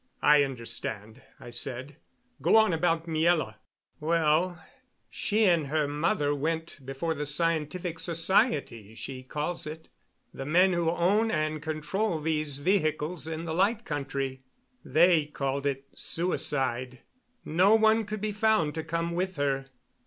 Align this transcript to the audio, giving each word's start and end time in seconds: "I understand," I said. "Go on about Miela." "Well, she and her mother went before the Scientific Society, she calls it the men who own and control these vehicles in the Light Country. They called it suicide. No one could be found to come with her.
"I 0.23 0.43
understand," 0.43 1.21
I 1.39 1.51
said. 1.51 1.97
"Go 2.41 2.55
on 2.55 2.73
about 2.73 3.05
Miela." 3.05 3.57
"Well, 3.99 4.59
she 5.11 5.45
and 5.45 5.67
her 5.67 5.87
mother 5.87 6.33
went 6.33 6.83
before 6.83 7.13
the 7.13 7.27
Scientific 7.27 7.99
Society, 7.99 8.95
she 8.95 9.21
calls 9.21 9.67
it 9.67 9.89
the 10.33 10.43
men 10.47 10.73
who 10.73 10.89
own 10.89 11.29
and 11.29 11.61
control 11.61 12.19
these 12.19 12.57
vehicles 12.57 13.27
in 13.27 13.45
the 13.45 13.53
Light 13.53 13.85
Country. 13.85 14.41
They 14.83 15.27
called 15.27 15.67
it 15.67 15.85
suicide. 15.93 17.03
No 17.45 17.75
one 17.75 18.05
could 18.05 18.21
be 18.21 18.31
found 18.31 18.73
to 18.73 18.83
come 18.83 19.11
with 19.13 19.35
her. 19.35 19.67